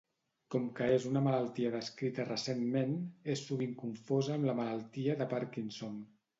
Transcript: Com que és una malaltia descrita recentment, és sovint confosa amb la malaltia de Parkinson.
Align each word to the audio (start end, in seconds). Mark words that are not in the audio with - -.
Com 0.53 0.63
que 0.79 0.87
és 0.93 1.03
una 1.09 1.21
malaltia 1.25 1.73
descrita 1.75 2.25
recentment, 2.31 2.97
és 3.35 3.45
sovint 3.53 3.79
confosa 3.85 4.37
amb 4.41 4.51
la 4.53 4.59
malaltia 4.65 5.21
de 5.25 5.33
Parkinson. 5.39 6.05